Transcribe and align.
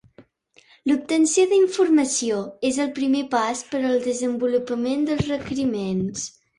L'obtenció 0.91 1.45
d'informació 1.51 2.41
és 2.71 2.81
el 2.87 2.91
primer 2.97 3.23
pas 3.37 3.65
per 3.71 3.85
al 3.93 4.05
desenvolupament 4.11 5.09
dels 5.15 5.27
requeriments. 5.33 6.31